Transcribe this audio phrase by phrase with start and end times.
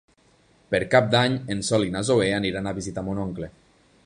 [0.75, 3.53] Per Cap d'Any en Sol i na Zoè aniran a visitar mon oncle.